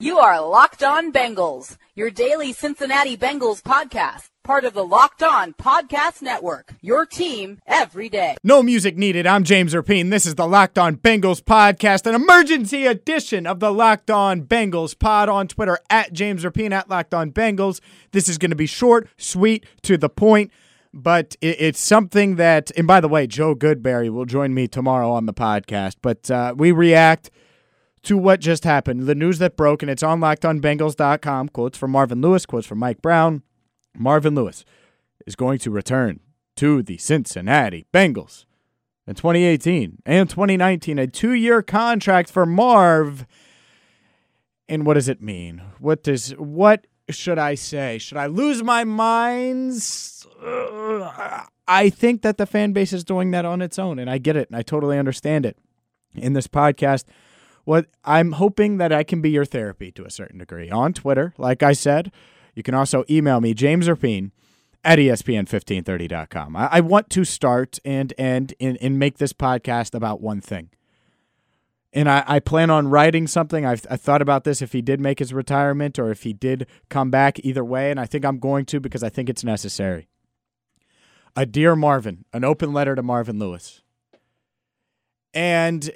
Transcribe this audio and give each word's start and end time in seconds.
You 0.00 0.18
are 0.18 0.44
Locked 0.44 0.82
On 0.82 1.12
Bengals, 1.12 1.76
your 1.94 2.10
daily 2.10 2.52
Cincinnati 2.52 3.16
Bengals 3.16 3.62
podcast, 3.62 4.28
part 4.42 4.64
of 4.64 4.74
the 4.74 4.84
Locked 4.84 5.22
On 5.22 5.52
Podcast 5.52 6.20
Network, 6.20 6.74
your 6.80 7.06
team 7.06 7.60
every 7.64 8.08
day. 8.08 8.36
No 8.42 8.60
music 8.60 8.96
needed. 8.96 9.24
I'm 9.24 9.44
James 9.44 9.72
Rapien. 9.72 10.10
This 10.10 10.26
is 10.26 10.34
the 10.34 10.48
Locked 10.48 10.78
On 10.78 10.96
Bengals 10.96 11.40
podcast, 11.40 12.06
an 12.06 12.16
emergency 12.16 12.86
edition 12.86 13.46
of 13.46 13.60
the 13.60 13.72
Locked 13.72 14.10
On 14.10 14.42
Bengals 14.42 14.98
pod 14.98 15.28
on 15.28 15.46
Twitter 15.46 15.78
at 15.88 16.12
James 16.12 16.42
Rapien 16.42 16.72
at 16.72 16.90
Locked 16.90 17.14
On 17.14 17.30
Bengals. 17.30 17.80
This 18.10 18.28
is 18.28 18.36
going 18.36 18.50
to 18.50 18.56
be 18.56 18.66
short, 18.66 19.08
sweet, 19.16 19.64
to 19.82 19.96
the 19.96 20.08
point, 20.08 20.50
but 20.92 21.36
it's 21.40 21.78
something 21.78 22.34
that, 22.34 22.72
and 22.76 22.88
by 22.88 23.00
the 23.00 23.08
way, 23.08 23.28
Joe 23.28 23.54
Goodberry 23.54 24.10
will 24.10 24.26
join 24.26 24.54
me 24.54 24.66
tomorrow 24.66 25.12
on 25.12 25.26
the 25.26 25.34
podcast, 25.34 25.98
but 26.02 26.28
uh, 26.32 26.52
we 26.56 26.72
react– 26.72 27.30
to 28.04 28.16
what 28.16 28.40
just 28.40 28.64
happened. 28.64 29.06
The 29.06 29.14
news 29.14 29.38
that 29.38 29.56
broke, 29.56 29.82
and 29.82 29.90
it's 29.90 30.02
on 30.02 30.20
lockedonbengals.com. 30.20 31.48
Quotes 31.48 31.76
from 31.76 31.90
Marvin 31.90 32.20
Lewis, 32.20 32.46
quotes 32.46 32.66
from 32.66 32.78
Mike 32.78 33.02
Brown. 33.02 33.42
Marvin 33.96 34.34
Lewis 34.34 34.64
is 35.26 35.36
going 35.36 35.58
to 35.60 35.70
return 35.70 36.20
to 36.56 36.82
the 36.82 36.98
Cincinnati 36.98 37.86
Bengals 37.92 38.44
in 39.06 39.14
2018 39.14 39.98
and 40.04 40.28
2019. 40.28 40.98
A 40.98 41.06
two 41.06 41.32
year 41.32 41.62
contract 41.62 42.30
for 42.30 42.46
Marv. 42.46 43.26
And 44.68 44.86
what 44.86 44.94
does 44.94 45.08
it 45.08 45.20
mean? 45.20 45.62
What 45.78 46.02
does 46.02 46.30
what 46.32 46.86
should 47.10 47.38
I 47.38 47.54
say? 47.54 47.98
Should 47.98 48.16
I 48.16 48.26
lose 48.26 48.62
my 48.62 48.84
minds? 48.84 50.26
I 51.66 51.90
think 51.90 52.22
that 52.22 52.36
the 52.38 52.46
fan 52.46 52.72
base 52.72 52.92
is 52.92 53.04
doing 53.04 53.30
that 53.30 53.44
on 53.44 53.62
its 53.62 53.78
own, 53.78 53.98
and 53.98 54.10
I 54.10 54.18
get 54.18 54.36
it, 54.36 54.48
and 54.48 54.56
I 54.56 54.62
totally 54.62 54.98
understand 54.98 55.46
it. 55.46 55.56
In 56.14 56.34
this 56.34 56.46
podcast, 56.46 57.04
what 57.64 57.86
I'm 58.04 58.32
hoping 58.32 58.76
that 58.78 58.92
I 58.92 59.02
can 59.02 59.20
be 59.20 59.30
your 59.30 59.44
therapy 59.44 59.90
to 59.92 60.04
a 60.04 60.10
certain 60.10 60.38
degree 60.38 60.70
on 60.70 60.92
Twitter. 60.92 61.34
Like 61.38 61.62
I 61.62 61.72
said, 61.72 62.12
you 62.54 62.62
can 62.62 62.74
also 62.74 63.04
email 63.10 63.40
me, 63.40 63.54
James 63.54 63.88
Rapien 63.88 64.30
at 64.84 64.98
ESPN1530.com. 64.98 66.56
I, 66.56 66.68
I 66.72 66.80
want 66.80 67.10
to 67.10 67.24
start 67.24 67.78
and 67.84 68.12
end 68.18 68.54
and, 68.60 68.76
and 68.80 68.98
make 68.98 69.18
this 69.18 69.32
podcast 69.32 69.94
about 69.94 70.20
one 70.20 70.40
thing. 70.40 70.70
And 71.92 72.10
I, 72.10 72.24
I 72.26 72.40
plan 72.40 72.70
on 72.70 72.88
writing 72.88 73.26
something. 73.26 73.64
I've 73.64 73.86
I 73.88 73.96
thought 73.96 74.20
about 74.20 74.44
this 74.44 74.60
if 74.60 74.72
he 74.72 74.82
did 74.82 75.00
make 75.00 75.20
his 75.20 75.32
retirement 75.32 75.98
or 75.98 76.10
if 76.10 76.24
he 76.24 76.32
did 76.32 76.66
come 76.90 77.10
back 77.10 77.38
either 77.44 77.64
way. 77.64 77.90
And 77.90 78.00
I 78.00 78.06
think 78.06 78.24
I'm 78.24 78.38
going 78.38 78.66
to 78.66 78.80
because 78.80 79.02
I 79.02 79.08
think 79.08 79.30
it's 79.30 79.44
necessary. 79.44 80.08
A 81.36 81.46
Dear 81.46 81.74
Marvin, 81.76 82.24
an 82.32 82.44
open 82.44 82.72
letter 82.72 82.94
to 82.94 83.02
Marvin 83.02 83.38
Lewis. 83.38 83.82
And 85.32 85.90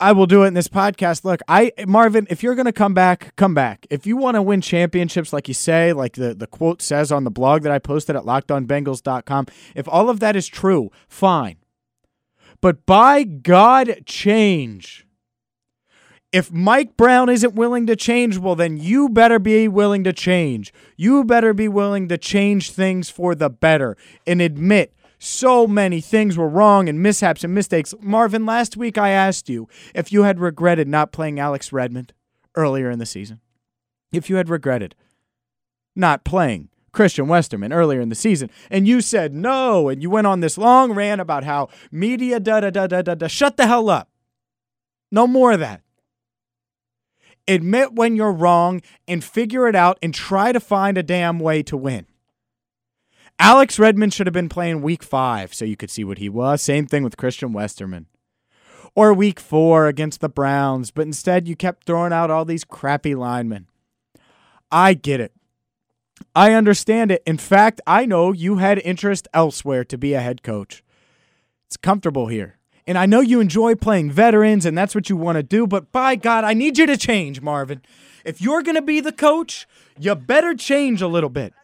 I 0.00 0.12
will 0.12 0.26
do 0.26 0.44
it 0.44 0.48
in 0.48 0.54
this 0.54 0.68
podcast. 0.68 1.24
Look, 1.24 1.42
I 1.46 1.72
Marvin, 1.86 2.26
if 2.30 2.42
you're 2.42 2.54
going 2.54 2.66
to 2.66 2.72
come 2.72 2.94
back, 2.94 3.36
come 3.36 3.54
back. 3.54 3.86
If 3.90 4.06
you 4.06 4.16
want 4.16 4.36
to 4.36 4.42
win 4.42 4.62
championships 4.62 5.32
like 5.32 5.46
you 5.46 5.54
say, 5.54 5.92
like 5.92 6.14
the, 6.14 6.34
the 6.34 6.46
quote 6.46 6.80
says 6.80 7.12
on 7.12 7.24
the 7.24 7.30
blog 7.30 7.62
that 7.62 7.72
I 7.72 7.78
posted 7.78 8.16
at 8.16 8.22
lockedonbengals.com, 8.22 9.46
if 9.74 9.86
all 9.86 10.08
of 10.08 10.20
that 10.20 10.36
is 10.36 10.48
true, 10.48 10.90
fine. 11.08 11.56
But 12.62 12.86
by 12.86 13.24
God, 13.24 14.02
change. 14.06 15.06
If 16.32 16.52
Mike 16.52 16.96
Brown 16.96 17.28
isn't 17.28 17.54
willing 17.54 17.86
to 17.86 17.96
change, 17.96 18.38
well, 18.38 18.54
then 18.54 18.76
you 18.76 19.08
better 19.08 19.38
be 19.38 19.66
willing 19.66 20.04
to 20.04 20.12
change. 20.12 20.72
You 20.96 21.24
better 21.24 21.52
be 21.52 21.66
willing 21.66 22.08
to 22.08 22.16
change 22.16 22.70
things 22.70 23.10
for 23.10 23.34
the 23.34 23.50
better 23.50 23.96
and 24.26 24.40
admit 24.40 24.94
so 25.22 25.66
many 25.66 26.00
things 26.00 26.38
were 26.38 26.48
wrong 26.48 26.88
and 26.88 27.02
mishaps 27.02 27.44
and 27.44 27.54
mistakes. 27.54 27.94
Marvin, 28.00 28.46
last 28.46 28.78
week 28.78 28.96
I 28.96 29.10
asked 29.10 29.50
you 29.50 29.68
if 29.94 30.10
you 30.10 30.22
had 30.22 30.40
regretted 30.40 30.88
not 30.88 31.12
playing 31.12 31.38
Alex 31.38 31.74
Redmond 31.74 32.14
earlier 32.54 32.90
in 32.90 32.98
the 32.98 33.04
season. 33.04 33.40
If 34.12 34.30
you 34.30 34.36
had 34.36 34.48
regretted 34.48 34.96
not 35.94 36.24
playing 36.24 36.70
Christian 36.92 37.28
Westerman 37.28 37.70
earlier 37.70 38.00
in 38.00 38.08
the 38.08 38.14
season, 38.14 38.50
and 38.70 38.88
you 38.88 39.02
said 39.02 39.34
no, 39.34 39.90
and 39.90 40.02
you 40.02 40.08
went 40.08 40.26
on 40.26 40.40
this 40.40 40.56
long 40.56 40.92
rant 40.92 41.20
about 41.20 41.44
how 41.44 41.68
media 41.92 42.40
da 42.40 42.60
da 42.60 42.70
da 42.70 42.86
da 42.86 43.02
da 43.02 43.14
da. 43.14 43.26
Shut 43.28 43.58
the 43.58 43.66
hell 43.66 43.90
up. 43.90 44.08
No 45.12 45.26
more 45.26 45.52
of 45.52 45.60
that. 45.60 45.82
Admit 47.46 47.92
when 47.92 48.16
you're 48.16 48.32
wrong 48.32 48.80
and 49.06 49.22
figure 49.22 49.68
it 49.68 49.74
out 49.76 49.98
and 50.02 50.14
try 50.14 50.50
to 50.50 50.60
find 50.60 50.96
a 50.96 51.02
damn 51.02 51.38
way 51.38 51.62
to 51.64 51.76
win. 51.76 52.06
Alex 53.42 53.78
Redmond 53.78 54.12
should 54.12 54.26
have 54.26 54.34
been 54.34 54.50
playing 54.50 54.82
week 54.82 55.02
five 55.02 55.54
so 55.54 55.64
you 55.64 55.74
could 55.74 55.90
see 55.90 56.04
what 56.04 56.18
he 56.18 56.28
was. 56.28 56.60
Same 56.60 56.86
thing 56.86 57.02
with 57.02 57.16
Christian 57.16 57.54
Westerman. 57.54 58.04
Or 58.94 59.14
week 59.14 59.40
four 59.40 59.86
against 59.86 60.20
the 60.20 60.28
Browns, 60.28 60.90
but 60.90 61.06
instead 61.06 61.48
you 61.48 61.56
kept 61.56 61.86
throwing 61.86 62.12
out 62.12 62.30
all 62.30 62.44
these 62.44 62.64
crappy 62.64 63.14
linemen. 63.14 63.66
I 64.70 64.92
get 64.92 65.20
it. 65.20 65.32
I 66.34 66.52
understand 66.52 67.10
it. 67.10 67.22
In 67.24 67.38
fact, 67.38 67.80
I 67.86 68.04
know 68.04 68.32
you 68.32 68.58
had 68.58 68.78
interest 68.80 69.26
elsewhere 69.32 69.84
to 69.84 69.96
be 69.96 70.12
a 70.12 70.20
head 70.20 70.42
coach. 70.42 70.84
It's 71.66 71.78
comfortable 71.78 72.26
here. 72.26 72.58
And 72.86 72.98
I 72.98 73.06
know 73.06 73.20
you 73.20 73.40
enjoy 73.40 73.74
playing 73.74 74.10
veterans 74.10 74.66
and 74.66 74.76
that's 74.76 74.94
what 74.94 75.08
you 75.08 75.16
want 75.16 75.36
to 75.36 75.42
do, 75.42 75.66
but 75.66 75.90
by 75.92 76.14
God, 76.14 76.44
I 76.44 76.52
need 76.52 76.76
you 76.76 76.84
to 76.84 76.96
change, 76.98 77.40
Marvin. 77.40 77.80
If 78.22 78.42
you're 78.42 78.62
going 78.62 78.74
to 78.74 78.82
be 78.82 79.00
the 79.00 79.12
coach, 79.12 79.66
you 79.98 80.14
better 80.14 80.54
change 80.54 81.00
a 81.00 81.08
little 81.08 81.30
bit 81.30 81.54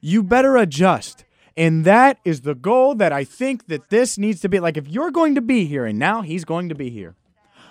you 0.00 0.22
better 0.22 0.56
adjust. 0.56 1.24
And 1.56 1.84
that 1.84 2.18
is 2.24 2.42
the 2.42 2.54
goal 2.54 2.94
that 2.94 3.12
I 3.12 3.24
think 3.24 3.66
that 3.66 3.90
this 3.90 4.16
needs 4.16 4.40
to 4.42 4.48
be. 4.48 4.60
Like, 4.60 4.76
if 4.76 4.86
you're 4.86 5.10
going 5.10 5.34
to 5.34 5.40
be 5.40 5.64
here, 5.64 5.84
and 5.84 5.98
now 5.98 6.22
he's 6.22 6.44
going 6.44 6.68
to 6.68 6.74
be 6.74 6.88
here, 6.88 7.16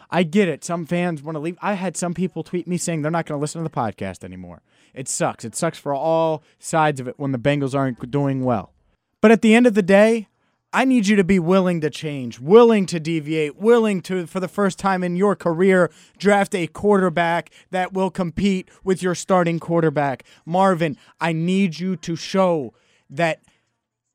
I 0.09 0.23
get 0.23 0.47
it. 0.47 0.63
Some 0.63 0.85
fans 0.85 1.23
want 1.23 1.35
to 1.35 1.39
leave. 1.39 1.57
I 1.61 1.73
had 1.73 1.95
some 1.95 2.13
people 2.13 2.43
tweet 2.43 2.67
me 2.67 2.77
saying 2.77 3.01
they're 3.01 3.11
not 3.11 3.25
going 3.25 3.37
to 3.37 3.41
listen 3.41 3.63
to 3.63 3.69
the 3.69 3.73
podcast 3.73 4.23
anymore. 4.23 4.61
It 4.93 5.07
sucks. 5.07 5.45
It 5.45 5.55
sucks 5.55 5.77
for 5.77 5.93
all 5.93 6.43
sides 6.59 6.99
of 6.99 7.07
it 7.07 7.17
when 7.17 7.31
the 7.31 7.37
Bengals 7.37 7.75
aren't 7.75 8.11
doing 8.11 8.43
well. 8.43 8.73
But 9.21 9.31
at 9.31 9.41
the 9.41 9.55
end 9.55 9.67
of 9.67 9.73
the 9.73 9.81
day, 9.81 10.27
I 10.73 10.83
need 10.83 11.07
you 11.07 11.15
to 11.15 11.23
be 11.23 11.39
willing 11.39 11.79
to 11.81 11.89
change, 11.89 12.39
willing 12.39 12.85
to 12.87 12.99
deviate, 12.99 13.55
willing 13.55 14.01
to, 14.01 14.27
for 14.27 14.39
the 14.39 14.49
first 14.49 14.77
time 14.77 15.01
in 15.01 15.15
your 15.15 15.35
career, 15.35 15.89
draft 16.17 16.53
a 16.53 16.67
quarterback 16.67 17.51
that 17.71 17.93
will 17.93 18.09
compete 18.09 18.69
with 18.83 19.01
your 19.01 19.15
starting 19.15 19.59
quarterback. 19.59 20.23
Marvin, 20.45 20.97
I 21.21 21.31
need 21.31 21.79
you 21.79 21.95
to 21.97 22.15
show 22.15 22.73
that 23.09 23.41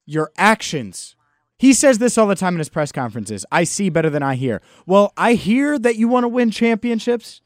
your 0.04 0.30
actions. 0.36 1.16
He 1.58 1.72
says 1.72 1.98
this 1.98 2.18
all 2.18 2.26
the 2.26 2.34
time 2.34 2.54
in 2.54 2.58
his 2.58 2.68
press 2.68 2.92
conferences 2.92 3.46
I 3.50 3.64
see 3.64 3.88
better 3.88 4.10
than 4.10 4.22
I 4.22 4.34
hear. 4.34 4.60
Well, 4.84 5.12
I 5.16 5.34
hear 5.34 5.78
that 5.78 5.96
you 5.96 6.06
want 6.06 6.24
to 6.24 6.28
win 6.28 6.50
championships, 6.50 7.40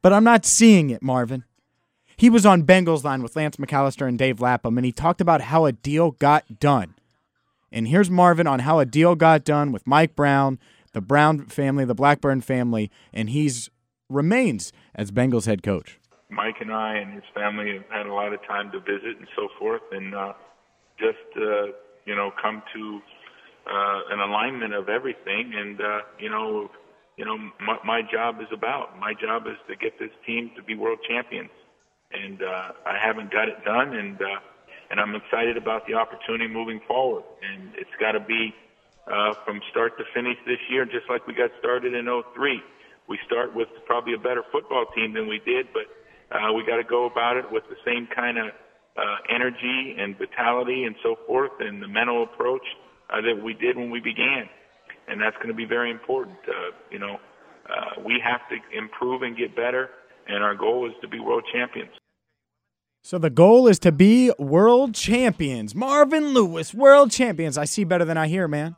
but 0.00 0.12
I'm 0.12 0.24
not 0.24 0.44
seeing 0.44 0.90
it, 0.90 1.02
Marvin. 1.02 1.44
He 2.16 2.28
was 2.28 2.44
on 2.44 2.64
Bengals 2.64 3.04
line 3.04 3.22
with 3.22 3.36
Lance 3.36 3.56
McAlister 3.56 4.08
and 4.08 4.18
Dave 4.18 4.40
Lapham, 4.40 4.78
and 4.78 4.84
he 4.84 4.92
talked 4.92 5.20
about 5.20 5.42
how 5.42 5.64
a 5.64 5.72
deal 5.72 6.12
got 6.12 6.58
done. 6.58 6.94
And 7.72 7.88
here's 7.88 8.10
Marvin 8.10 8.46
on 8.46 8.60
how 8.60 8.78
a 8.78 8.84
deal 8.84 9.14
got 9.14 9.44
done 9.44 9.72
with 9.72 9.86
Mike 9.86 10.14
Brown, 10.14 10.58
the 10.92 11.00
Brown 11.00 11.46
family, 11.46 11.84
the 11.84 11.94
Blackburn 11.94 12.42
family, 12.42 12.90
and 13.12 13.30
he's 13.30 13.70
remains 14.08 14.72
as 14.94 15.10
Bengals 15.10 15.46
head 15.46 15.62
coach. 15.62 15.98
Mike 16.28 16.56
and 16.60 16.72
I 16.72 16.96
and 16.96 17.14
his 17.14 17.24
family 17.34 17.74
have 17.74 17.84
had 17.90 18.06
a 18.06 18.12
lot 18.12 18.32
of 18.32 18.40
time 18.46 18.70
to 18.72 18.80
visit 18.80 19.18
and 19.18 19.26
so 19.36 19.48
forth, 19.58 19.82
and 19.90 20.14
uh, 20.14 20.32
just 20.98 21.18
uh, 21.36 21.72
you 22.04 22.14
know 22.14 22.30
come 22.40 22.62
to 22.74 23.00
uh, 23.66 24.00
an 24.10 24.20
alignment 24.20 24.74
of 24.74 24.88
everything. 24.88 25.52
And 25.54 25.80
uh, 25.80 25.98
you 26.18 26.30
know, 26.30 26.70
you 27.16 27.24
know, 27.24 27.36
my, 27.60 27.78
my 27.84 28.02
job 28.02 28.40
is 28.40 28.48
about 28.52 28.98
my 28.98 29.14
job 29.14 29.46
is 29.46 29.56
to 29.68 29.76
get 29.76 29.98
this 29.98 30.10
team 30.26 30.50
to 30.56 30.62
be 30.62 30.74
world 30.74 30.98
champions, 31.08 31.50
and 32.12 32.42
uh, 32.42 32.72
I 32.86 32.98
haven't 33.02 33.30
got 33.30 33.48
it 33.48 33.64
done, 33.64 33.94
and 33.94 34.16
uh, 34.20 34.40
and 34.90 35.00
I'm 35.00 35.14
excited 35.14 35.56
about 35.56 35.86
the 35.86 35.94
opportunity 35.94 36.48
moving 36.48 36.80
forward. 36.86 37.24
And 37.42 37.74
it's 37.74 37.94
got 38.00 38.12
to 38.12 38.20
be 38.20 38.54
uh, 39.06 39.34
from 39.44 39.60
start 39.70 39.98
to 39.98 40.04
finish 40.14 40.36
this 40.46 40.60
year, 40.70 40.84
just 40.84 41.08
like 41.08 41.26
we 41.26 41.34
got 41.34 41.50
started 41.58 41.94
in 41.94 42.06
03. 42.06 42.60
We 43.08 43.18
start 43.26 43.54
with 43.54 43.68
probably 43.86 44.14
a 44.14 44.18
better 44.18 44.42
football 44.52 44.86
team 44.94 45.12
than 45.12 45.28
we 45.28 45.40
did, 45.44 45.66
but 45.72 45.86
uh, 46.34 46.52
we 46.52 46.64
got 46.64 46.76
to 46.76 46.84
go 46.84 47.06
about 47.06 47.36
it 47.36 47.50
with 47.50 47.64
the 47.68 47.76
same 47.84 48.06
kind 48.14 48.38
of 48.38 48.46
uh, 48.96 49.34
energy 49.34 49.96
and 49.98 50.16
vitality 50.18 50.84
and 50.84 50.94
so 51.02 51.16
forth, 51.26 51.52
and 51.60 51.82
the 51.82 51.88
mental 51.88 52.22
approach 52.22 52.64
uh, 53.10 53.20
that 53.20 53.42
we 53.42 53.54
did 53.54 53.76
when 53.76 53.90
we 53.90 54.00
began. 54.00 54.48
And 55.08 55.20
that's 55.20 55.36
going 55.36 55.48
to 55.48 55.54
be 55.54 55.64
very 55.64 55.90
important. 55.90 56.36
Uh, 56.46 56.76
you 56.90 56.98
know, 56.98 57.18
uh, 57.68 58.00
we 58.04 58.22
have 58.24 58.40
to 58.50 58.56
improve 58.76 59.22
and 59.22 59.36
get 59.36 59.56
better, 59.56 59.90
and 60.28 60.42
our 60.44 60.54
goal 60.54 60.86
is 60.86 60.94
to 61.02 61.08
be 61.08 61.18
world 61.18 61.44
champions. 61.52 61.92
So 63.02 63.18
the 63.18 63.30
goal 63.30 63.66
is 63.66 63.80
to 63.80 63.90
be 63.90 64.32
world 64.38 64.94
champions. 64.94 65.74
Marvin 65.74 66.28
Lewis, 66.28 66.72
world 66.72 67.10
champions. 67.10 67.58
I 67.58 67.64
see 67.64 67.82
better 67.82 68.04
than 68.04 68.16
I 68.16 68.28
hear, 68.28 68.46
man. 68.46 68.76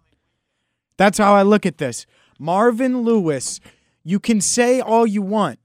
That's 0.97 1.19
how 1.19 1.35
I 1.35 1.43
look 1.43 1.67
at 1.67 1.79
this. 1.79 2.06
Marvin 2.38 3.03
Lewis, 3.03 3.61
you 4.03 4.19
can 4.19 4.41
say 4.41 4.81
all 4.81 5.06
you 5.06 5.23
want, 5.23 5.59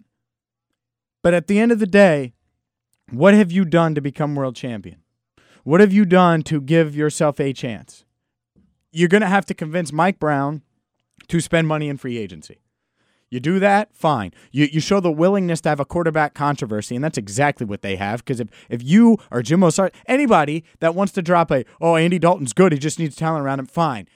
but 1.21 1.33
at 1.33 1.47
the 1.47 1.59
end 1.59 1.71
of 1.71 1.79
the 1.79 1.87
day, 1.87 2.33
what 3.11 3.33
have 3.33 3.51
you 3.51 3.65
done 3.65 3.95
to 3.95 4.01
become 4.01 4.35
world 4.35 4.55
champion? 4.55 5.03
What 5.63 5.81
have 5.81 5.93
you 5.93 6.05
done 6.05 6.43
to 6.43 6.61
give 6.61 6.95
yourself 6.95 7.39
a 7.39 7.53
chance? 7.53 8.05
You're 8.91 9.09
going 9.09 9.21
to 9.21 9.27
have 9.27 9.45
to 9.47 9.53
convince 9.53 9.91
Mike 9.91 10.19
Brown 10.19 10.63
to 11.27 11.39
spend 11.39 11.67
money 11.67 11.89
in 11.89 11.97
free 11.97 12.17
agency. 12.17 12.59
You 13.31 13.39
do 13.39 13.59
that, 13.59 13.93
fine. 13.93 14.33
You, 14.51 14.67
you 14.71 14.79
show 14.79 14.99
the 14.99 15.11
willingness 15.11 15.61
to 15.61 15.69
have 15.69 15.79
a 15.79 15.85
quarterback 15.85 16.33
controversy, 16.33 16.95
and 16.95 17.03
that's 17.03 17.17
exactly 17.17 17.65
what 17.65 17.83
they 17.83 17.95
have. 17.95 18.23
Because 18.23 18.39
if, 18.39 18.49
if 18.69 18.83
you 18.83 19.17
or 19.29 19.43
Jim 19.43 19.59
Mostert, 19.59 19.93
anybody 20.07 20.63
that 20.79 20.95
wants 20.95 21.13
to 21.13 21.21
drop 21.21 21.51
a, 21.51 21.63
oh, 21.79 21.95
Andy 21.95 22.17
Dalton's 22.17 22.53
good, 22.53 22.71
he 22.71 22.79
just 22.79 22.97
needs 22.97 23.15
talent 23.15 23.45
around 23.45 23.59
him, 23.59 23.67
fine. 23.67 24.07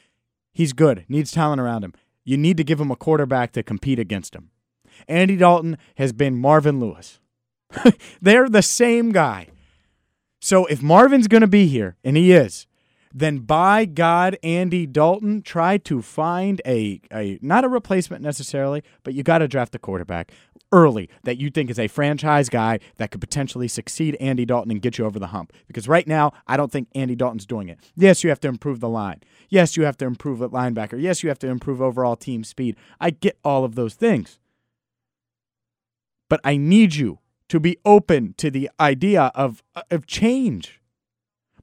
He's 0.52 0.74
good, 0.74 1.06
needs 1.08 1.32
talent 1.32 1.62
around 1.62 1.84
him. 1.84 1.94
You 2.24 2.38
need 2.38 2.58
to 2.58 2.64
give 2.64 2.80
him 2.80 2.90
a 2.90 2.96
quarterback 2.96 3.52
to 3.54 3.64
compete 3.64 4.00
against 4.00 4.36
him. 4.36 4.50
Andy 5.08 5.36
Dalton 5.36 5.78
has 5.98 6.14
been 6.14 6.38
Marvin 6.38 6.80
Lewis. 6.80 7.20
They're 8.22 8.50
the 8.50 8.62
same 8.62 9.12
guy. 9.12 9.48
So 10.40 10.66
if 10.66 10.82
Marvin's 10.82 11.28
going 11.28 11.42
to 11.42 11.48
be 11.48 11.68
here, 11.68 11.98
and 12.04 12.18
he 12.18 12.32
is, 12.32 12.68
then 13.14 13.40
by 13.40 13.86
God, 13.86 14.38
Andy 14.42 14.88
Dalton, 14.88 15.44
try 15.44 15.78
to 15.80 16.02
find 16.02 16.62
a, 16.66 17.00
a 17.12 17.38
not 17.42 17.64
a 17.64 17.70
replacement 17.70 18.24
necessarily, 18.24 18.84
but 19.04 19.14
you 19.14 19.22
got 19.22 19.40
to 19.40 19.48
draft 19.48 19.76
a 19.76 19.80
quarterback 19.80 20.32
early 20.72 21.08
that 21.24 21.38
you 21.38 21.52
think 21.52 21.70
is 21.70 21.78
a 21.78 21.88
franchise 21.88 22.50
guy 22.50 22.80
that 22.98 23.12
could 23.12 23.22
potentially 23.22 23.68
succeed 23.68 24.18
Andy 24.20 24.44
Dalton 24.44 24.72
and 24.72 24.82
get 24.82 24.98
you 24.98 25.06
over 25.06 25.20
the 25.20 25.28
hump. 25.28 25.54
Because 25.68 25.88
right 25.88 26.08
now, 26.08 26.34
I 26.48 26.58
don't 26.58 26.72
think 26.72 26.88
Andy 26.96 27.16
Dalton's 27.16 27.46
doing 27.46 27.70
it. 27.70 27.80
Yes, 27.96 28.24
you 28.24 28.30
have 28.30 28.40
to 28.42 28.48
improve 28.48 28.80
the 28.80 28.90
line. 28.90 29.22
Yes, 29.50 29.78
you 29.78 29.84
have 29.84 29.98
to 29.98 30.06
improve 30.06 30.42
at 30.42 30.50
linebacker. 30.50 31.00
Yes, 31.00 31.22
you 31.22 31.30
have 31.30 31.40
to 31.40 31.48
improve 31.48 31.82
overall 31.82 32.16
team 32.16 32.44
speed. 32.44 32.76
I 33.00 33.12
get 33.12 33.38
all 33.44 33.64
of 33.64 33.76
those 33.76 33.94
things. 33.94 34.40
But 36.30 36.42
I 36.44 36.58
need 36.58 36.96
you 36.96 37.20
to 37.50 37.60
be 37.60 37.78
open 37.86 38.34
to 38.38 38.50
the 38.50 38.72
idea 38.80 39.32
of, 39.36 39.62
of 39.92 40.08
change. 40.08 40.82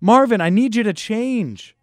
Marvin, 0.00 0.40
I 0.40 0.48
need 0.48 0.74
you 0.74 0.82
to 0.82 0.92
change. 0.92 1.76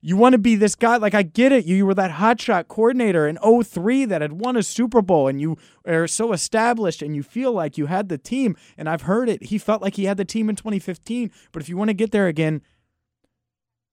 You 0.00 0.16
want 0.16 0.34
to 0.34 0.38
be 0.38 0.54
this 0.54 0.74
guy. 0.74 0.96
Like, 0.96 1.14
I 1.14 1.22
get 1.22 1.50
it. 1.50 1.64
You, 1.64 1.76
you 1.76 1.86
were 1.86 1.94
that 1.94 2.12
hotshot 2.12 2.68
coordinator 2.68 3.26
in 3.26 3.36
03 3.36 4.04
that 4.04 4.22
had 4.22 4.34
won 4.34 4.56
a 4.56 4.62
Super 4.62 5.02
Bowl 5.02 5.26
and 5.26 5.40
you 5.40 5.56
are 5.86 6.06
so 6.06 6.32
established 6.32 7.02
and 7.02 7.16
you 7.16 7.22
feel 7.22 7.52
like 7.52 7.76
you 7.76 7.86
had 7.86 8.08
the 8.08 8.18
team. 8.18 8.56
And 8.76 8.88
I've 8.88 9.02
heard 9.02 9.28
it. 9.28 9.44
He 9.44 9.58
felt 9.58 9.82
like 9.82 9.96
he 9.96 10.04
had 10.04 10.16
the 10.16 10.24
team 10.24 10.48
in 10.48 10.56
2015. 10.56 11.32
But 11.50 11.62
if 11.62 11.68
you 11.68 11.76
want 11.76 11.88
to 11.88 11.94
get 11.94 12.12
there 12.12 12.28
again, 12.28 12.62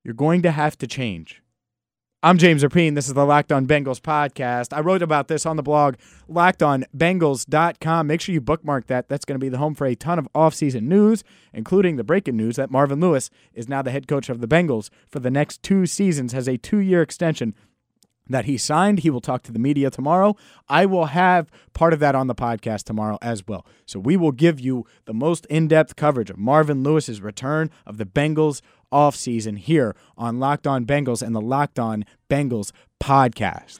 you're 0.03 0.13
going 0.13 0.44
to 0.44 0.51
have 0.51 0.77
to 0.77 0.88
change. 0.88 1.41
I'm 2.25 2.39
James 2.39 2.63
Rapien. 2.63 2.95
This 2.95 3.07
is 3.07 3.13
the 3.13 3.24
Locked 3.24 3.51
On 3.51 3.68
Bengals 3.68 4.01
podcast. 4.01 4.75
I 4.75 4.80
wrote 4.80 5.04
about 5.04 5.27
this 5.27 5.45
on 5.45 5.57
the 5.57 5.62
blog, 5.62 5.94
lockedonbengals.com. 6.27 8.07
Make 8.07 8.19
sure 8.19 8.33
you 8.33 8.42
bookmark 8.42 8.88
that. 8.88 9.07
That's 9.07 9.25
going 9.25 9.39
to 9.39 9.45
be 9.45 9.50
the 9.50 9.60
home 9.60 9.75
for 9.75 9.86
a 9.86 9.94
ton 9.94 10.18
of 10.18 10.27
offseason 10.33 10.88
news, 10.88 11.24
including 11.54 11.98
the 11.98 12.04
breaking 12.04 12.36
news 12.36 12.56
that 12.56 12.72
Marvin 12.72 13.00
Lewis 13.00 13.30
is 13.54 13.69
now 13.69 13.83
the 13.83 13.92
head 13.92 14.07
coach 14.07 14.27
of 14.27 14.42
the 14.42 14.48
Bengals 14.48 14.89
for 15.07 15.19
the 15.19 15.30
next 15.30 15.62
two 15.62 15.86
seasons, 15.86 16.33
has 16.33 16.48
a 16.48 16.57
two 16.57 16.80
year 16.80 17.04
extension 17.04 17.54
that 18.27 18.45
he 18.45 18.57
signed. 18.57 19.00
He 19.00 19.10
will 19.10 19.22
talk 19.22 19.44
to 19.44 19.51
the 19.51 19.60
media 19.60 19.89
tomorrow. 19.89 20.36
I 20.68 20.86
will 20.86 21.06
have 21.06 21.50
part 21.74 21.94
of 21.94 22.00
that 22.00 22.16
on 22.16 22.27
the 22.27 22.36
podcast 22.36 22.83
tomorrow 22.83 23.18
as 23.22 23.48
well. 23.48 23.66
So 23.86 24.00
we 24.00 24.18
will 24.18 24.31
give 24.31 24.60
you 24.60 24.86
the 25.06 25.13
most 25.13 25.45
in 25.48 25.68
depth 25.68 25.95
coverage 25.95 26.30
of 26.30 26.38
Marvin 26.38 26.83
Lewis's 26.83 27.22
return 27.22 27.69
of 27.86 27.98
the 27.98 28.06
Bengals 28.06 28.62
offseason 28.92 29.57
here 29.57 29.95
on 30.18 30.39
Locked 30.39 30.68
On 30.68 30.86
Bengals 30.86 31.22
and 31.22 31.36
the 31.36 31.42
Locked 31.42 31.80
On 31.80 32.06
Bengals 32.30 32.72
podcast. 33.01 33.80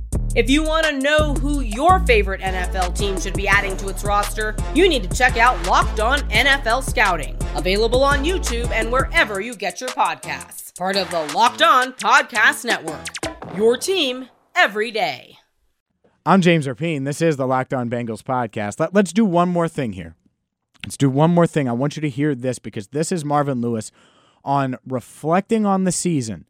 If 0.33 0.49
you 0.49 0.63
want 0.63 0.85
to 0.85 0.97
know 0.97 1.33
who 1.33 1.59
your 1.59 1.99
favorite 2.05 2.39
NFL 2.39 2.97
team 2.97 3.19
should 3.19 3.33
be 3.33 3.49
adding 3.49 3.75
to 3.75 3.89
its 3.89 4.05
roster, 4.05 4.55
you 4.73 4.87
need 4.87 5.03
to 5.03 5.09
check 5.09 5.35
out 5.35 5.67
Locked 5.67 5.99
On 5.99 6.19
NFL 6.29 6.89
Scouting, 6.89 7.37
available 7.53 8.01
on 8.01 8.23
YouTube 8.23 8.71
and 8.71 8.89
wherever 8.89 9.41
you 9.41 9.53
get 9.53 9.81
your 9.81 9.89
podcasts. 9.89 10.73
Part 10.77 10.95
of 10.95 11.11
the 11.11 11.19
Locked 11.35 11.61
On 11.61 11.91
Podcast 11.91 12.63
Network. 12.63 13.57
Your 13.57 13.75
team 13.75 14.29
every 14.55 14.89
day. 14.89 15.37
I'm 16.25 16.39
James 16.39 16.65
Rapien. 16.65 17.03
This 17.03 17.21
is 17.21 17.35
the 17.35 17.45
Locked 17.45 17.73
On 17.73 17.89
Bengals 17.89 18.23
podcast. 18.23 18.79
Let, 18.79 18.93
let's 18.93 19.11
do 19.11 19.25
one 19.25 19.49
more 19.49 19.67
thing 19.67 19.91
here. 19.91 20.15
Let's 20.85 20.95
do 20.95 21.09
one 21.09 21.31
more 21.31 21.45
thing. 21.45 21.67
I 21.67 21.73
want 21.73 21.97
you 21.97 22.01
to 22.03 22.09
hear 22.09 22.35
this 22.35 22.57
because 22.57 22.87
this 22.87 23.11
is 23.11 23.25
Marvin 23.25 23.59
Lewis 23.59 23.91
on 24.45 24.77
reflecting 24.87 25.65
on 25.65 25.83
the 25.83 25.91
season. 25.91 26.45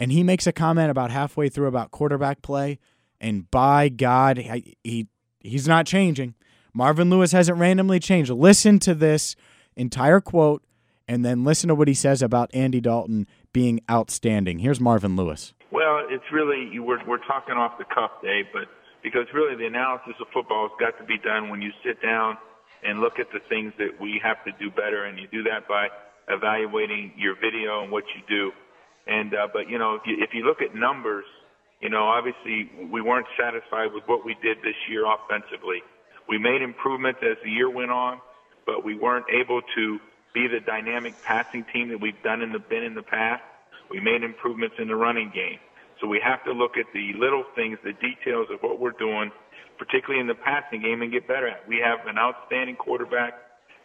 And 0.00 0.10
he 0.10 0.24
makes 0.24 0.48
a 0.48 0.52
comment 0.52 0.90
about 0.90 1.12
halfway 1.12 1.48
through 1.48 1.68
about 1.68 1.92
quarterback 1.92 2.42
play 2.42 2.80
and 3.20 3.50
by 3.50 3.88
God, 3.88 4.38
he, 4.38 4.76
he 4.82 5.06
he's 5.40 5.68
not 5.68 5.86
changing. 5.86 6.34
Marvin 6.72 7.10
Lewis 7.10 7.32
hasn't 7.32 7.58
randomly 7.58 8.00
changed. 8.00 8.30
Listen 8.30 8.78
to 8.80 8.94
this 8.94 9.36
entire 9.76 10.20
quote 10.20 10.62
and 11.06 11.24
then 11.24 11.44
listen 11.44 11.68
to 11.68 11.74
what 11.74 11.88
he 11.88 11.94
says 11.94 12.22
about 12.22 12.50
Andy 12.54 12.80
Dalton 12.80 13.26
being 13.52 13.80
outstanding. 13.90 14.60
Here's 14.60 14.80
Marvin 14.80 15.16
Lewis. 15.16 15.52
Well, 15.70 16.06
it's 16.08 16.24
really 16.32 16.78
we're 16.80 17.04
we're 17.06 17.24
talking 17.26 17.54
off 17.54 17.76
the 17.78 17.84
cuff, 17.84 18.10
Dave, 18.22 18.46
but 18.52 18.68
because 19.02 19.26
really 19.34 19.56
the 19.56 19.66
analysis 19.66 20.14
of 20.20 20.26
football 20.32 20.68
has 20.68 20.76
got 20.80 20.98
to 20.98 21.04
be 21.04 21.18
done 21.18 21.50
when 21.50 21.60
you 21.60 21.70
sit 21.84 22.00
down 22.02 22.38
and 22.82 23.00
look 23.00 23.18
at 23.18 23.26
the 23.32 23.40
things 23.48 23.72
that 23.76 24.00
we 24.00 24.20
have 24.24 24.42
to 24.44 24.52
do 24.58 24.70
better, 24.70 25.04
and 25.04 25.18
you 25.18 25.28
do 25.28 25.42
that 25.42 25.68
by 25.68 25.88
evaluating 26.28 27.12
your 27.16 27.34
video 27.34 27.82
and 27.82 27.92
what 27.92 28.04
you 28.16 28.22
do. 28.26 28.52
And 29.06 29.34
uh, 29.34 29.48
but 29.52 29.68
you 29.68 29.78
know 29.78 29.94
if 29.94 30.02
you 30.06 30.16
if 30.20 30.30
you 30.32 30.44
look 30.44 30.62
at 30.62 30.74
numbers 30.74 31.24
you 31.80 31.88
know, 31.88 32.04
obviously 32.04 32.70
we 32.92 33.00
weren't 33.00 33.26
satisfied 33.40 33.92
with 33.92 34.04
what 34.06 34.24
we 34.24 34.36
did 34.42 34.58
this 34.58 34.76
year 34.88 35.04
offensively. 35.08 35.80
We 36.28 36.38
made 36.38 36.62
improvements 36.62 37.20
as 37.22 37.38
the 37.42 37.50
year 37.50 37.70
went 37.70 37.90
on, 37.90 38.20
but 38.66 38.84
we 38.84 38.96
weren't 38.96 39.26
able 39.32 39.62
to 39.74 39.98
be 40.34 40.46
the 40.46 40.60
dynamic 40.60 41.14
passing 41.24 41.64
team 41.72 41.88
that 41.88 42.00
we've 42.00 42.22
done 42.22 42.42
in 42.42 42.52
the 42.52 42.60
been 42.60 42.84
in 42.84 42.94
the 42.94 43.02
past. 43.02 43.42
We 43.90 43.98
made 43.98 44.22
improvements 44.22 44.76
in 44.78 44.88
the 44.88 44.94
running 44.94 45.32
game. 45.34 45.58
So 46.00 46.06
we 46.06 46.20
have 46.22 46.44
to 46.44 46.52
look 46.52 46.76
at 46.76 46.86
the 46.94 47.12
little 47.18 47.44
things, 47.56 47.78
the 47.82 47.96
details 47.96 48.46
of 48.52 48.60
what 48.60 48.78
we're 48.78 48.96
doing, 48.96 49.32
particularly 49.76 50.20
in 50.20 50.28
the 50.28 50.38
passing 50.38 50.82
game, 50.82 51.02
and 51.02 51.10
get 51.10 51.26
better 51.26 51.48
at. 51.48 51.66
We 51.66 51.80
have 51.82 52.06
an 52.06 52.16
outstanding 52.16 52.76
quarterback, 52.76 53.34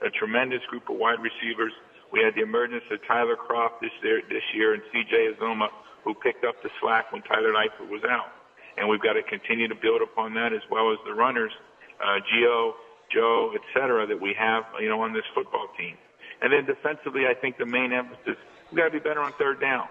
a 0.05 0.11
tremendous 0.11 0.61
group 0.69 0.83
of 0.89 0.97
wide 0.97 1.19
receivers. 1.23 1.73
We 2.11 2.21
had 2.23 2.35
the 2.35 2.41
emergence 2.41 2.83
of 2.91 2.99
Tyler 3.07 3.35
Kroft 3.35 3.81
this 3.81 3.91
year, 4.03 4.21
this 4.29 4.43
year 4.53 4.73
and 4.73 4.83
C.J. 4.91 5.35
Uzomah, 5.35 5.69
who 6.03 6.13
picked 6.13 6.45
up 6.45 6.55
the 6.63 6.69
slack 6.79 7.11
when 7.11 7.21
Tyler 7.23 7.53
Eifert 7.53 7.89
was 7.89 8.03
out. 8.03 8.31
And 8.77 8.87
we've 8.89 9.01
got 9.01 9.13
to 9.13 9.23
continue 9.23 9.67
to 9.67 9.75
build 9.75 10.01
upon 10.01 10.33
that 10.35 10.53
as 10.53 10.61
well 10.69 10.91
as 10.91 10.97
the 11.05 11.13
runners, 11.13 11.51
uh, 11.99 12.19
Gio, 12.31 12.73
Joe, 13.13 13.51
et 13.55 13.61
cetera, 13.73 14.05
that 14.05 14.19
we 14.19 14.35
have, 14.37 14.63
you 14.79 14.89
know, 14.89 15.01
on 15.01 15.13
this 15.13 15.23
football 15.33 15.67
team. 15.77 15.97
And 16.41 16.51
then 16.51 16.65
defensively, 16.65 17.25
I 17.27 17.33
think 17.33 17.57
the 17.57 17.65
main 17.65 17.93
emphasis, 17.93 18.35
we've 18.69 18.77
got 18.77 18.85
to 18.85 18.91
be 18.91 18.99
better 18.99 19.21
on 19.21 19.33
third 19.39 19.61
down. 19.61 19.87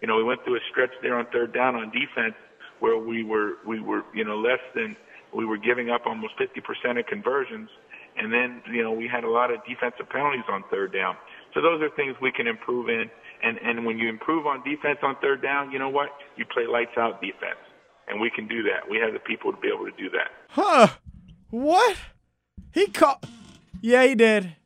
You 0.00 0.06
know, 0.06 0.16
we 0.16 0.22
went 0.22 0.44
through 0.44 0.56
a 0.56 0.64
stretch 0.70 0.92
there 1.02 1.18
on 1.18 1.26
third 1.32 1.52
down 1.52 1.74
on 1.74 1.90
defense 1.90 2.34
where 2.78 2.96
we 2.96 3.24
were, 3.24 3.54
we 3.66 3.80
were, 3.80 4.04
you 4.14 4.24
know, 4.24 4.38
less 4.38 4.60
than, 4.74 4.96
we 5.34 5.44
were 5.44 5.58
giving 5.58 5.90
up 5.90 6.06
almost 6.06 6.34
50% 6.38 6.98
of 6.98 7.06
conversions. 7.06 7.68
And 8.16 8.32
then, 8.32 8.62
you 8.72 8.82
know, 8.82 8.92
we 8.92 9.08
had 9.08 9.24
a 9.24 9.30
lot 9.30 9.50
of 9.52 9.58
defensive 9.66 10.08
penalties 10.08 10.44
on 10.48 10.64
third 10.70 10.92
down. 10.92 11.16
So 11.54 11.60
those 11.60 11.80
are 11.82 11.90
things 11.96 12.16
we 12.20 12.32
can 12.32 12.46
improve 12.46 12.88
in. 12.88 13.10
And 13.42 13.58
and 13.58 13.86
when 13.86 13.98
you 13.98 14.08
improve 14.08 14.46
on 14.46 14.62
defense 14.64 14.98
on 15.02 15.16
third 15.22 15.42
down, 15.42 15.70
you 15.70 15.78
know 15.78 15.88
what? 15.88 16.08
You 16.36 16.44
play 16.44 16.66
lights 16.66 16.96
out 16.96 17.20
defense, 17.20 17.60
and 18.08 18.20
we 18.20 18.30
can 18.30 18.48
do 18.48 18.62
that. 18.64 18.88
We 18.90 18.98
have 18.98 19.12
the 19.12 19.20
people 19.20 19.52
to 19.52 19.58
be 19.58 19.68
able 19.68 19.84
to 19.84 19.96
do 19.96 20.10
that. 20.10 20.30
Huh? 20.50 20.88
What? 21.50 21.96
He 22.72 22.88
caught. 22.88 23.24
Yeah, 23.80 24.04
he 24.04 24.14
did. 24.14 24.56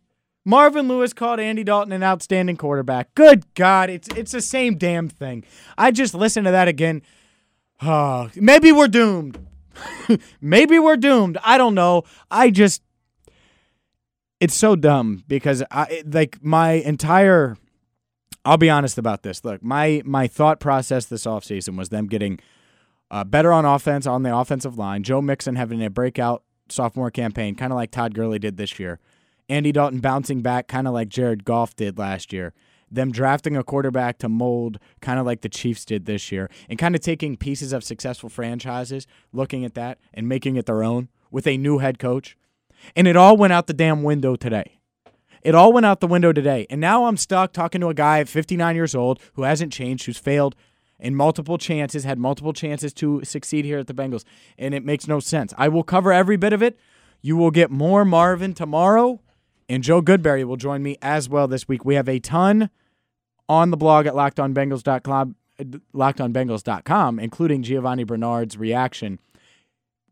Marvin 0.45 0.89
Lewis 0.89 1.13
called 1.13 1.39
Andy 1.39 1.63
Dalton 1.63 1.93
an 1.93 2.03
outstanding 2.03 2.57
quarterback. 2.57 3.15
Good 3.15 3.53
God, 3.55 3.91
it's 3.91 4.09
it's 4.17 4.33
the 4.33 4.41
same 4.41 4.77
damn 4.77 5.09
thing. 5.09 5.45
I 5.79 5.91
just 5.91 6.15
listened 6.15 6.47
to 6.47 6.51
that 6.51 6.69
again. 6.69 7.03
Oh, 7.81 8.31
maybe 8.35 8.73
we're 8.73 8.89
doomed. 8.89 9.39
maybe 10.41 10.79
we're 10.79 10.97
doomed. 10.97 11.39
I 11.45 11.59
don't 11.59 11.75
know. 11.75 12.05
I 12.31 12.51
just 12.51 12.83
it's 14.43 14.55
so 14.55 14.77
dumb 14.77 15.25
because 15.29 15.63
I 15.71 16.03
like 16.07 16.43
my 16.43 16.73
entire 16.73 17.57
I'll 18.45 18.59
be 18.59 18.71
honest 18.71 18.99
about 18.99 19.23
this. 19.23 19.45
Look, 19.45 19.63
my 19.63 20.03
my 20.05 20.27
thought 20.27 20.59
process 20.61 21.07
this 21.07 21.25
offseason 21.27 21.77
was 21.79 21.89
them 21.89 22.07
getting 22.09 22.41
Uh, 23.11 23.25
better 23.25 23.53
on 23.53 23.67
offense 23.67 24.07
on 24.07 24.23
the 24.23 24.35
offensive 24.35 24.79
line. 24.79 25.03
Joe 25.03 25.21
Mixon 25.21 25.57
having 25.57 25.85
a 25.85 25.91
breakout 25.91 26.45
sophomore 26.71 27.11
campaign, 27.11 27.55
kind 27.55 27.71
of 27.71 27.77
like 27.77 27.91
Todd 27.91 28.15
Gurley 28.15 28.39
did 28.39 28.57
this 28.57 28.79
year. 28.81 28.99
Andy 29.51 29.71
Dalton 29.71 30.01
bouncing 30.01 30.41
back, 30.41 30.67
kind 30.67 30.89
of 30.89 30.95
like 30.95 31.11
Jared 31.11 31.45
Goff 31.45 31.77
did 31.77 31.99
last 31.99 32.33
year. 32.33 32.55
Them 32.91 33.13
drafting 33.13 33.55
a 33.55 33.63
quarterback 33.63 34.17
to 34.21 34.29
mold, 34.31 34.79
kind 35.03 35.19
of 35.21 35.27
like 35.27 35.43
the 35.43 35.51
Chiefs 35.51 35.85
did 35.85 36.07
this 36.07 36.33
year, 36.33 36.49
and 36.71 36.79
kind 36.79 36.95
of 36.95 37.03
taking 37.03 37.37
pieces 37.37 37.75
of 37.75 37.85
successful 37.85 38.31
franchises, 38.31 39.07
looking 39.31 39.63
at 39.65 39.75
that 39.75 39.99
and 40.15 40.27
making 40.27 40.57
it 40.57 40.65
their 40.65 40.83
own 40.83 41.09
with 41.31 41.47
a 41.47 41.59
new 41.59 41.79
head 41.79 41.99
coach. 41.99 42.35
And 42.95 43.07
it 43.09 43.17
all 43.17 43.37
went 43.37 43.53
out 43.53 43.67
the 43.67 43.75
damn 43.75 44.03
window 44.03 44.37
today. 44.37 44.79
It 45.43 45.55
all 45.55 45.73
went 45.73 45.87
out 45.87 46.01
the 46.01 46.07
window 46.07 46.33
today. 46.33 46.67
And 46.71 46.81
now 46.81 47.07
I'm 47.07 47.17
stuck 47.17 47.53
talking 47.53 47.81
to 47.81 47.89
a 47.89 47.95
guy 47.95 48.21
at 48.21 48.29
59 48.29 48.77
years 48.77 48.95
old 48.95 49.21
who 49.35 49.43
hasn't 49.43 49.73
changed, 49.73 50.07
who's 50.07 50.19
failed 50.19 50.55
in 51.03 51.17
multiple 51.17 51.59
chances, 51.59 52.05
had 52.05 52.19
multiple 52.19 52.53
chances 52.53 52.95
to 52.95 53.23
succeed 53.25 53.65
here 53.65 53.79
at 53.79 53.89
the 53.89 53.95
Bengals, 53.95 54.25
and 54.57 54.73
it 54.73 54.85
makes 54.85 55.09
no 55.09 55.19
sense. 55.19 55.53
I 55.59 55.69
will 55.69 55.83
cover 55.83 56.13
every 56.13 56.37
bit 56.37 56.53
of 56.53 56.63
it. 56.63 56.79
You 57.21 57.37
will 57.37 57.51
get 57.51 57.71
more 57.71 58.05
Marvin 58.05 58.55
tomorrow, 58.55 59.21
and 59.69 59.83
Joe 59.83 60.01
Goodberry 60.01 60.45
will 60.45 60.57
join 60.57 60.83
me 60.83 60.97
as 61.03 61.29
well 61.29 61.49
this 61.49 61.67
week. 61.67 61.85
We 61.85 61.97
have 61.97 62.09
a 62.09 62.21
ton 62.21 62.71
on 63.49 63.71
the 63.71 63.77
blog 63.77 64.07
at 64.07 64.15
lockedonbengals.com, 64.15 65.35
lockedonbengals.com 65.95 67.19
including 67.19 67.63
Giovani 67.65 68.05
Bernard's 68.05 68.57
reaction. 68.57 69.19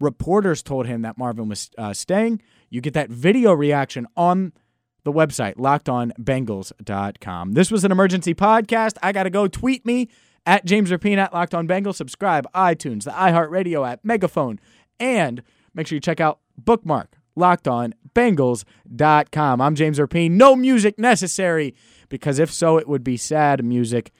Reporters 0.01 0.63
told 0.63 0.87
him 0.87 1.03
that 1.03 1.19
Marvin 1.19 1.49
was 1.49 1.71
uh, 1.79 1.93
staying. 1.93 2.43
You 2.71 2.81
get 2.81 2.95
that 2.95 3.11
video 3.11 3.53
reaction 3.53 4.07
on 4.17 4.53
the 5.05 5.13
website, 5.13 5.57
lockedonbengals.com. 5.57 7.53
This 7.53 7.71
was 7.71 7.85
an 7.85 7.93
emergency 7.93 8.35
podcast. 8.35 8.97
I 9.03 9.13
got 9.13 9.25
to 9.25 9.31
go. 9.31 9.47
Tweet 9.47 9.87
me 9.87 10.09
at 10.47 10.65
James 10.65 10.91
Rapien 10.91 11.19
at 11.19 11.33
Locked 11.33 11.55
On 11.55 11.69
Bengals. 11.69 11.97
Subscribe, 11.97 12.47
iTunes, 12.55 13.05
the 13.05 13.11
iHeartRadio 13.11 13.89
app, 13.89 14.01
Megaphone, 14.03 14.59
and 14.99 15.43
make 15.75 15.87
sure 15.87 15.97
you 15.97 16.01
check 16.01 16.21
out 16.21 16.41
bookmark 16.59 17.21
lockedonbengals.com. 17.37 19.61
I'm 19.61 19.75
James 19.75 19.99
Rapien. 19.99 20.31
No 20.33 20.57
music 20.57 20.99
necessary 20.99 21.75
because 22.09 22.39
if 22.39 22.51
so, 22.53 22.79
it 22.79 22.89
would 22.89 23.05
be 23.05 23.17
sad 23.17 23.65
music. 23.65 24.13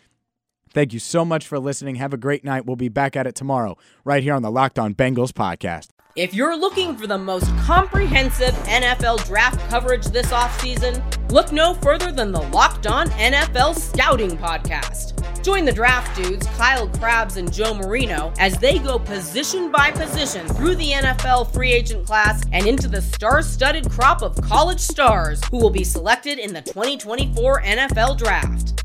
Thank 0.73 0.93
you 0.93 1.01
so 1.01 1.25
much 1.25 1.47
for 1.47 1.59
listening. 1.59 1.97
Have 1.97 2.13
a 2.13 2.17
great 2.17 2.45
night. 2.45 2.65
We'll 2.65 2.77
be 2.77 2.89
back 2.89 3.17
at 3.17 3.27
it 3.27 3.35
tomorrow, 3.35 3.77
right 4.05 4.23
here 4.23 4.35
on 4.35 4.43
the 4.43 4.51
Locked 4.51 4.79
On 4.79 4.95
Bengals 4.95 5.33
podcast. 5.33 5.89
If 6.17 6.35
you're 6.35 6.57
looking 6.57 6.97
for 6.97 7.07
the 7.07 7.19
most 7.19 7.47
comprehensive 7.59 8.53
NFL 8.67 9.25
draft 9.27 9.61
coverage 9.71 10.07
this 10.07 10.27
offseason, 10.33 11.03
look 11.31 11.53
no 11.53 11.75
further 11.75 12.11
than 12.11 12.33
the 12.33 12.43
Locked 12.43 12.87
On 12.87 13.09
NFL 13.11 13.77
Scouting 13.77 14.37
Podcast. 14.37 15.17
Join 15.45 15.65
the 15.65 15.73
draft 15.73 16.17
dudes, 16.17 16.47
Kyle 16.49 16.89
Crabbs 16.89 17.37
and 17.37 17.53
Joe 17.53 17.75
Marino, 17.75 18.33
as 18.39 18.59
they 18.59 18.79
go 18.79 18.99
position 18.99 19.71
by 19.71 19.91
position 19.91 20.47
through 20.49 20.75
the 20.77 20.91
NFL 20.91 21.53
free 21.53 21.73
agent 21.73 22.07
class 22.07 22.43
and 22.53 22.67
into 22.67 22.89
the 22.89 23.01
star 23.01 23.41
studded 23.41 23.89
crop 23.91 24.23
of 24.23 24.37
college 24.43 24.81
stars 24.81 25.41
who 25.51 25.59
will 25.59 25.71
be 25.71 25.85
selected 25.85 26.39
in 26.39 26.53
the 26.53 26.63
2024 26.63 27.63
NFL 27.63 28.19
Draft. 28.19 28.85